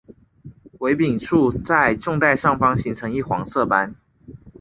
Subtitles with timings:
[0.79, 3.93] 尾柄处在纵带上方形成一黄色斑。